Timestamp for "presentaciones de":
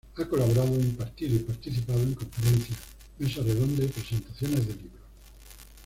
3.89-4.73